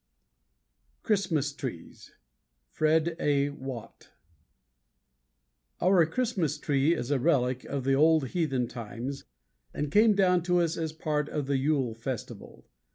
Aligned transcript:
CHRISTMAS 1.03 1.53
TREES. 1.53 2.13
FRED. 2.71 3.15
A. 3.19 3.49
WATT. 3.51 4.09
Our 5.79 6.07
Christmas 6.07 6.57
tree 6.57 6.95
is 6.95 7.11
a 7.11 7.19
relic 7.19 7.65
of 7.65 7.83
the 7.83 7.93
old 7.93 8.29
heathen 8.29 8.67
times 8.67 9.25
and 9.75 9.91
came 9.91 10.15
down 10.15 10.41
to 10.41 10.59
us 10.59 10.75
as 10.75 10.91
a 10.91 10.95
part 10.95 11.29
of 11.29 11.45
the 11.45 11.57
Yule 11.57 11.93
festival. 11.93 12.65